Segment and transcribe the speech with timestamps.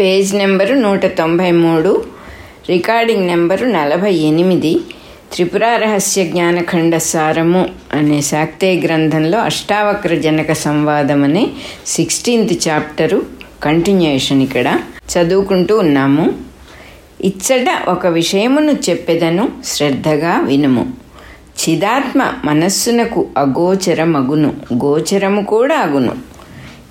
[0.00, 2.04] Page number నూట తొంభై మూడు
[2.68, 4.80] రికార్డింగ్ నెంబరు నలభై ఎనిమిది
[5.32, 11.46] త్రిపుర రహస్య జ్ఞానఖండ సారము అనే శాక్తే గ్రంథంలో అష్టావక్ర జనక సంవాదం అనే
[11.86, 13.22] సిక్స్టీన్త్ చాప్టరు
[13.62, 14.68] కంటిన్యూషన్ ఇక్కడ
[15.12, 16.32] చదువుకుంటూ ఉన్నాము.
[17.20, 20.84] ఇచ్చట ఒక విషయమును చెప్పెదను శ్రద్ధగా వినుము.
[21.60, 26.33] చిదాత్మ మనస్సునకు అగోచరమగును గోచరము కూడా అగును.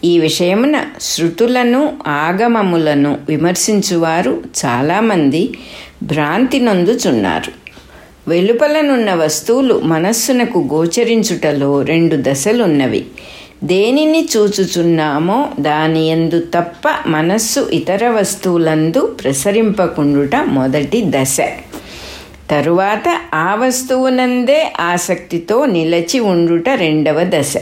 [0.06, 5.58] ఈ విషయమున శృతులను ఆగమములను విమర్శించువారు చాలామంది
[6.04, 7.52] భ్రాంతి నొందుచున్నారు
[8.30, 13.06] వెలుపలనున్న వస్తువులు మనస్సునకు గోచరించుటలో రెండు దశలున్నవి.
[13.64, 21.38] దేనిని చూచుచున్నామో దాని ఎందు తప్ప మనస్సు ఇతర వస్తువులందు ప్రసరింపకుండుట మొదటి దశ.
[22.52, 27.54] తరువాత ఆ వస్తువునందే ఆసక్తితో నిలచి ఉండుట రెండవ దశ.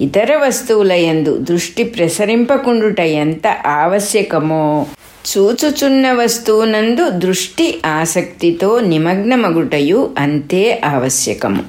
[0.00, 4.86] ఇతర వస్తువుల యందు దృష్టి ప్రసరింపకుండుట ఎంత ఆవశ్యకమో.
[5.32, 11.64] చూచుచున్న వస్తువునందు దృష్టి ఆసక్తితో నిమగ్నమగుటయు అంతే ఆవశ్యకము.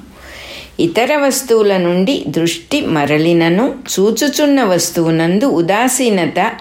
[0.80, 6.52] ఇతర వస్తువుల నుండి దృష్టి మరలినను చూచుచున్న వస్తువునందు ఉదాసీనత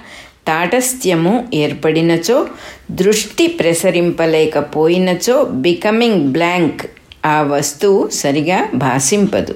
[0.48, 2.48] తాటస్థ్యము ఏర్పడినచో
[2.92, 6.84] దృష్టి ప్రసరింపలేకపోయినచో బికమింగ్ బ్లాంక్
[7.26, 9.56] ఆ వస్తువు సరిగా భాషింపదు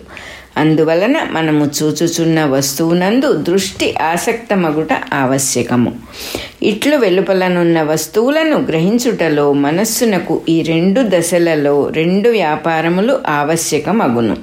[0.58, 5.95] అందువలన మనము చూచుచున్న వస్తువునందు దృష్టి ఆసక్తమగుట ఆవశ్యకము.
[6.64, 14.38] ఇట్లు వెలుపలనున్న వస్తువులను గ్రహించుటలో మనస్సునకు ఈ రెండు దశలలో రెండు వ్యాపారములు ఆవశ్యకమగును.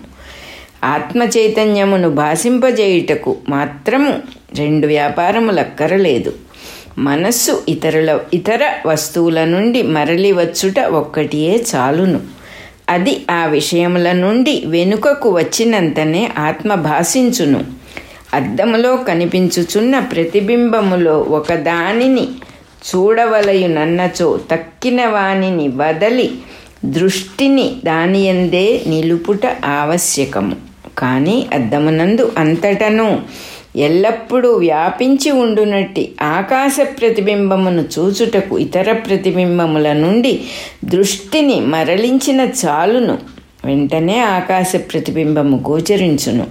[0.85, 4.15] ఆత్మ చైతన్యమును భాషింపజేయుటకు మాత్రము
[4.59, 6.33] రెండు వ్యాపారములక్కరలేదు
[6.99, 12.21] మనస్సు ఇతరుల ఇతర వస్తువుల నుండి మరలి వచ్చుట ఒక్కటియే చాలును.
[12.91, 17.65] అది ఆ విషయముల నుండి వెనుకకు వచ్చినంతనే ఆత్మ భాషించును.
[18.35, 22.29] అద్దములో కనిపించుచున్న ప్రతిబింబములో ఒకదానిని
[22.89, 26.31] చూడవలయునన్నచో తక్కిన వాణిని వదలి
[26.85, 30.57] దృష్టిని దానియందే నిలుపుట ఆవశ్యకము.
[30.99, 33.23] కానీ అద్దమునందు అంతటను
[33.77, 40.41] ఎల్లప్పుడూ వ్యాపించి ఉండునట్టి ఆకాశ ప్రతిబింబమును చూచుటకు ఇతర ప్రతిబింబముల నుండి
[40.85, 43.19] దృష్టిని మరలించిన చాలును.
[43.65, 46.47] వెంటనే ఆకాశ ప్రతిబింబము గోచరించును.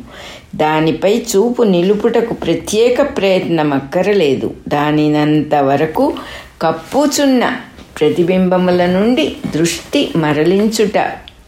[0.56, 6.14] దానిపై చూపు నిలుపుటకు ప్రత్యేక ప్రయత్నం అక్కరలేదు దానినంత వరకు
[6.62, 7.52] కప్పుచున్న
[8.00, 10.98] ప్రతిబింబముల నుండి దృష్టి మరలించుట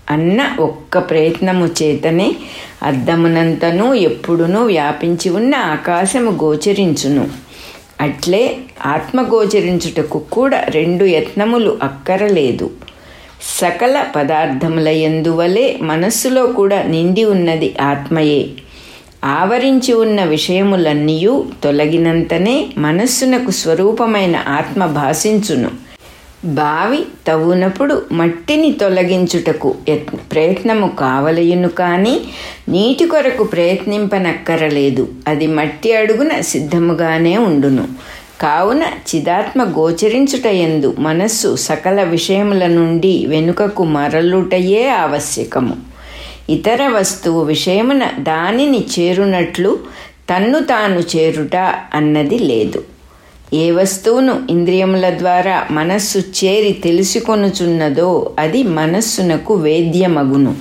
[0.09, 2.35] అన్న ఒక్క ప్రయత్నము చేతనే
[2.83, 7.27] అద్దమునంతను ఎప్పుడునూ వ్యాపించి ఉన్న ఆకాశము గోచరించును.
[8.01, 12.69] అట్లే ఆత్మ గోచరించుటకు కూడా రెండు యత్నములు అక్కరలేదు.
[13.61, 18.49] సకల పదార్థముల ఎందువలే మనస్సులో కూడా నిండి ఉన్నది ఆత్మయే.
[19.25, 25.86] ఆవరించి ఉన్న విషయములన్నీయూ తొలగినంతనే మనస్సునకు స్వరూపమైన ఆత్మ భాషించును
[26.47, 29.75] బావి తవ్వునప్పుడు మట్టిని తొలగించుటకు
[30.31, 32.21] ప్రయత్నము కావలయును కానీ
[32.69, 35.07] నీటి కొరకు ప్రయత్నింపనక్కరలేదు.
[35.27, 37.87] అది మట్టి అడుగున సిద్ధముగానే ఉండును.
[38.41, 45.75] కావున చిదాత్మ గోచరించుట ఎందు మనస్సు సకల విషయముల నుండి వెనుకకు మరలుటయే ఆవశ్యకము.
[46.49, 49.79] ఇతర వస్తువు విషయమున దానిని చేరునట్లు
[50.29, 51.55] తన్ను తాను చేరుట
[51.93, 52.96] అన్నది లేదు.
[53.53, 60.55] ఏ వస్తువును ఇంద్రియముల ద్వారా మనస్సు చేరి తెలుసుకొనుచున్నదో అది మనస్సునకు వేద్యమగును.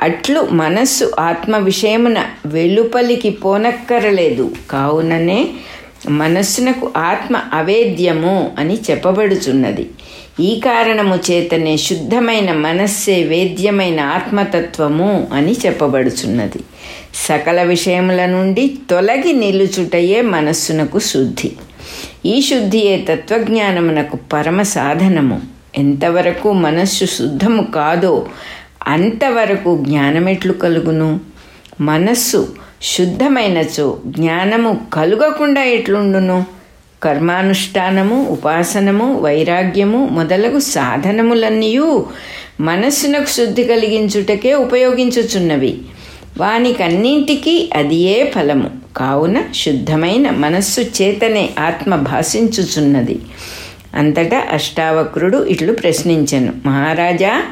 [0.00, 4.50] అట్లు మనస్సు ఆత్మ విషయమున వెలుపలికి పోనక్కరలేదు.
[4.70, 5.48] కావుననే
[6.08, 9.90] మనస్సునకు ఆత్మ అవేద్యము అని చెప్పబడుచున్నది.
[10.40, 16.58] ఈ కారణము చేతనే శుద్ధమైన మనస్సే వేద్యమైన ఆత్మతత్వము అని చెప్పబడుచున్నది.
[17.14, 21.52] సకల విషయముల నుండి తొలగి నిలుచుటయే మనస్సునకు శుద్ధి.
[22.26, 25.40] ఈ శుద్ధియే తత్వజ్ఞానమునకు పరమ సాధనము?
[25.78, 28.26] ఎంతవరకు మనస్సు శుద్ధము కాదో
[28.86, 31.20] అంతవరకు జ్ఞానమెట్లు కలుగును?
[31.80, 32.48] మనస్సు
[32.82, 36.44] శుద్ధమైనచో జ్ఞానము కలుగకుండా ఎట్లుండును?
[37.02, 41.78] కర్మానుష్ఠానము ఉపాసనము వైరాగ్యము మొదలగు సాధనములన్నీ
[42.60, 45.78] మనస్సునకు శుద్ధి కలిగించుటకే ఉపయోగించుచున్నవి.
[46.38, 48.85] వానికన్నింటికీ అదియే ఫలము.
[48.96, 53.18] కావున శుద్ధమైన మనస్సు చేతనే ఆత్మ భాషించుచున్నది.
[53.94, 56.52] అంతటా అష్టావక్రుడు ఇట్లు ప్రశ్నించను.
[56.66, 57.42] మహారాజా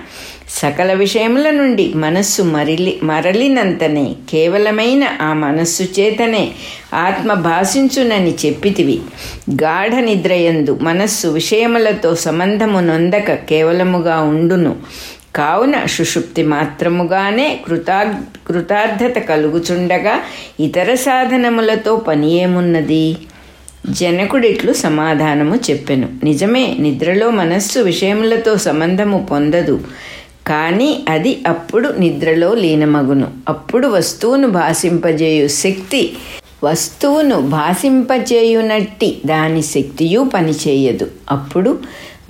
[0.48, 6.50] సకల విషయముల నుండి మనస్సు మరలి మరలినంతనే కేవలమైన ఆ మనస్సు చేతనే
[6.94, 9.00] ఆత్మ భాషించునని చెప్పితివి.
[9.50, 14.76] గాఢ నిద్రయందు మనస్సు విషయములతో సంబంధము నొందక కేవలముగా ఉండును.
[15.34, 20.20] కావున సుషుప్తి మాత్రముగానే కృతా కృతార్థత కలుగుచుండగా
[20.60, 23.16] ఇతర సాధనములతో పని ఏమున్నది?
[23.90, 26.08] జనకుడిట్లు సమాధానము చెప్పెను.
[26.24, 29.80] నిజమే నిద్రలో మనస్సు విషయములతో సంబంధము పొందదు.
[30.46, 33.26] కానీ అది అప్పుడు నిద్రలో లీనమగును.
[33.48, 36.12] అప్పుడు వస్తువును భాషింపజేయు శక్తి
[36.64, 41.10] వస్తువును భాషింపచేయునట్టి దాని శక్తియు పనిచేయదు.
[41.30, 41.78] అప్పుడు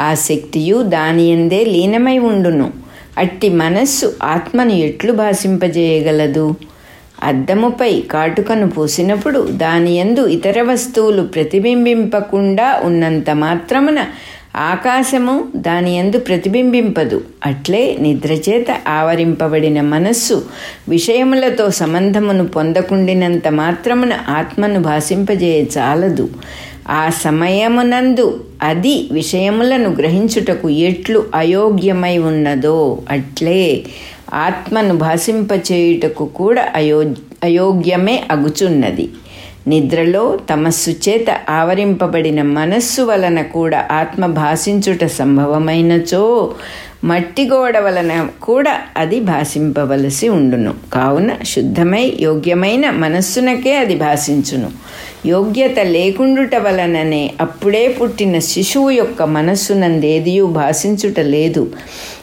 [0.00, 2.83] ఆ శక్తియు దాని ఎందే లీనమై ఉండును.
[3.18, 6.54] అట్టి మనస్సు ఆత్మను ఎట్లు భాషింపజేయగలదు?
[7.22, 14.06] అద్దముపై కాటుకను పూసినప్పుడు దాని యందు ఇతర వస్తువులు ప్రతిబింబింపకుండా ఉన్నంత మాత్రమున
[14.56, 17.24] ఆకాశము దాని యందు ప్రతిబింబింపదు.
[17.46, 20.44] అట్లే నిద్రచేత ఆవరింపబడిన మనస్సు
[20.88, 26.28] విషయములతో సంబంధమును పొందకుండినంత మాత్రమున ఆత్మను భాషింపజేయ చాలదు.
[26.90, 33.84] ఆ సమయమునందు అది విషయములను గ్రహించుటకు ఎట్లు అయోగ్యమై ఉన్నదో అట్లే
[34.34, 37.04] ఆత్మను భాషింపచేయుటకు కూడా అయో
[37.44, 39.08] అయోగ్యమే అగుచున్నది.
[39.66, 46.54] నిద్రలో తమస్సు చేత ఆవరింపబడిన మనస్సు వలన కూడా ఆత్మ భాషించుట సంభవమైనచో
[47.04, 50.74] మట్టి గోడ వలన కూడా అది భాషింపవలసి ఉండును.
[50.92, 54.70] కావున శుద్ధమై యోగ్యమైన మనస్సునకే అది భాషించును.
[55.26, 61.62] యోగ్యత లేకుండుట వలననే అప్పుడే పుట్టిన శిశువు యొక్క మనస్సునందేదియూ భాషించుట లేదు.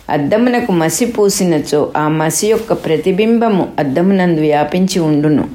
[0.09, 5.45] అద్దమునకు మసి పూసినచో ఆ మసి యొక్క ప్రతిబింబము అద్దమునందు వ్యాపించి ఉండును.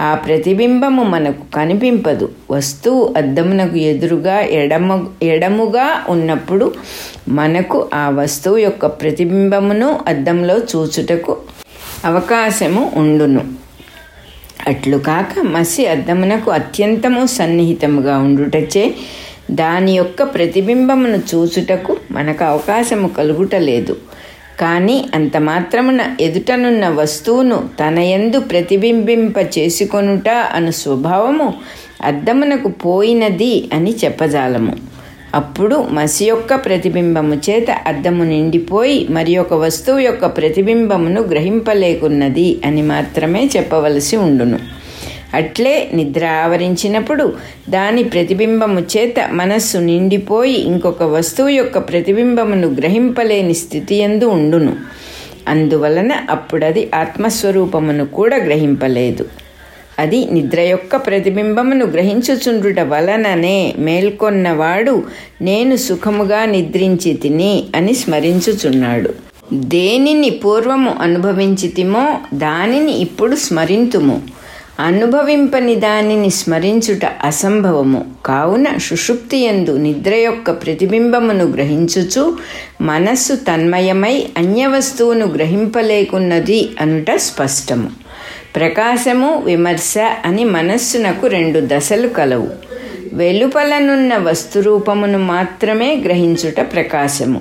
[0.00, 2.28] ఆ ప్రతిబింబము మనకు కనిపింపదు.
[2.50, 6.68] వస్తువు అద్దమునకు ఎదురుగా ఎడమ ఎడముగా ఉన్నప్పుడు
[7.28, 11.34] మనకు ఆ వస్తువు యొక్క ప్రతిబింబమును అద్దంలో చూచుటకు
[12.04, 13.44] అవకాశము ఉండును.
[14.66, 18.84] అట్లు కాక మసి అద్దమునకు అత్యంతము సన్నిహితముగా ఉండుటచే
[19.50, 23.96] దాని యొక్క ప్రతిబింబమును చూచుటకు మనకు అవకాశము కలుగుటలేదు.
[24.60, 31.48] కానీ అంత మాత్రమున ఎదుటనున్న వస్తువును తన ఎందు ప్రతిబింబింప చేసుకొనుట అను స్వభావము
[32.04, 34.74] అద్దమునకు పోయినది అని చెప్పజాలము.
[35.36, 43.42] అప్పుడు మసి యొక్క ప్రతిబింబము చేత అద్దము నిండిపోయి మరి ఒక వస్తువు యొక్క ప్రతిబింబమును గ్రహింపలేకున్నది అని మాత్రమే
[43.56, 44.58] చెప్పవలసి ఉండును.
[45.34, 47.24] అట్లే నిద్ర ఆవరించినప్పుడు
[47.68, 54.76] దాని ప్రతిబింబము చేత మనస్సు నిండిపోయి ఇంకొక వస్తువు యొక్క ప్రతిబింబమును గ్రహింపలేని స్థితి ఎందు ఉండును.
[55.48, 59.26] అందువలన అప్పుడది ఆత్మస్వరూపమును కూడా గ్రహింపలేదు.
[59.98, 65.02] అది నిద్ర యొక్క ప్రతిబింబమును గ్రహించుచుండుట వలననే మేల్కొన్నవాడు
[65.42, 69.14] నేను సుఖముగా నిద్రించి తిని అని స్మరించుచున్నాడు.
[69.52, 74.22] దేనిని పూర్వము అనుభవించితిమో దానిని ఇప్పుడు స్మరింతుము.
[74.80, 78.04] అనుభవింపని దానిని స్మరించుట అసంభవము.
[78.26, 82.36] కావున సుషుప్తి ఎందు నిద్ర యొక్క ప్రతిబింబమును గ్రహించుచు
[82.80, 88.05] మనస్సు తన్మయమై అన్యవస్తువును గ్రహింపలేకున్నది అనుట స్పష్టము.
[88.56, 89.94] ప్రకాశము విమర్శ
[90.24, 92.48] అని మనస్సునకు రెండు దశలు కలవు.
[93.12, 97.40] వెలుపలనున్న వస్తురూపమును మాత్రమే గ్రహించుట ప్రకాశము.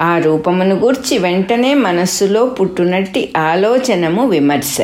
[0.00, 4.76] ఆ రూపమును గూర్చి వెంటనే మనస్సులో పుట్టునట్టి ఆలోచనము విమర్శ.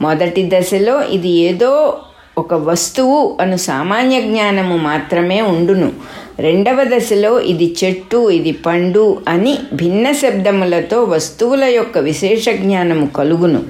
[0.00, 1.98] మొదటి దశలో ఇది ఏదో
[2.38, 5.92] ఒక వస్తువు అను సామాన్య జ్ఞానము మాత్రమే ఉండును.
[6.38, 13.62] రెండవ దశలో ఇది చెట్టు ఇది పండు అని భిన్న శబ్దములతో వస్తువుల యొక్క విశేష జ్ఞానము కలుగును.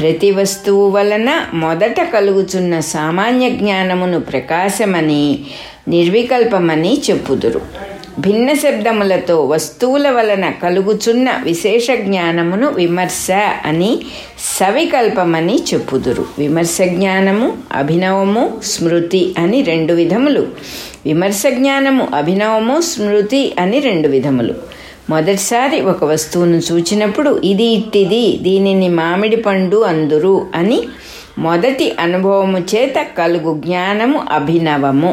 [0.00, 5.38] ప్రతి వస్తువు వలన మొదట కలుగుచున్న సామాన్య జ్ఞానమును ప్రకాశమని
[5.88, 7.60] నిర్వికల్పమని చెప్పుదురు.
[8.18, 13.30] భిన్న శబ్దములతో వస్తువుల వలన కలుగుచున్న విశేష జ్ఞానమును విమర్శ
[13.64, 13.98] అని
[14.60, 16.26] సవికల్పమని చెప్పుదురు.
[16.38, 20.46] విమర్శ జ్ఞానము అభినవము స్మృతి అని రెండు విధములు.
[21.06, 24.79] విమర్శ జ్ఞానము అభినవము స్మృతి అని రెండు విధములు.
[25.10, 30.78] మొదటిసారి ఒక వస్తువును చూచినప్పుడు ఇది ఇట్టిది దీనిని మామిడి పండు అందురు అని
[31.38, 35.12] మొదటి అనుభవము చేత కలుగు జ్ఞానము అభినవము.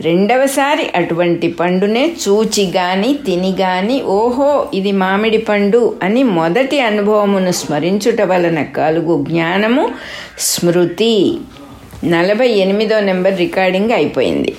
[0.00, 8.22] రెండవసారి అటువంటి పండునే చూచి గాని తిని గాని ఓహో ఇది మామిడి పండు అని మొదటి అనుభవమును స్మరించుట
[8.22, 9.84] వలన కలుగు జ్ఞానము
[10.48, 11.14] స్మృతి.
[12.04, 14.52] నలభై ఎనిమిదో నెంబర్ రికార్డింగ్ అయిపోయింది.